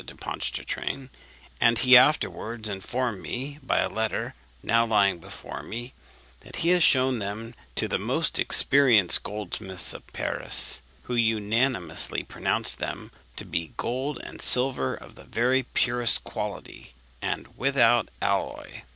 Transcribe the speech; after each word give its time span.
de 0.03 0.15
Pontchartrain; 0.15 1.11
and 1.59 1.77
he 1.77 1.95
afterwards 1.95 2.67
informed 2.67 3.21
me 3.21 3.59
by 3.61 3.77
a 3.77 3.87
letter, 3.87 4.33
now 4.63 4.83
lying 4.83 5.19
before 5.19 5.61
me, 5.61 5.93
that 6.39 6.55
he 6.65 6.69
had 6.69 6.81
shewn 6.81 7.19
them 7.19 7.53
to 7.75 7.87
the 7.87 7.99
most 7.99 8.39
experienced 8.39 9.21
goldsmiths 9.21 9.93
of 9.93 10.07
Paris, 10.11 10.81
who 11.03 11.13
unanimously 11.13 12.23
pronounced 12.23 12.79
them 12.79 13.11
to 13.35 13.45
be 13.45 13.73
gold 13.77 14.19
and 14.23 14.41
silver 14.41 14.95
of 14.95 15.13
the 15.13 15.25
very 15.25 15.61
purest 15.61 16.23
quality, 16.23 16.95
and 17.21 17.55
without 17.55 18.09
alloy. 18.23 18.81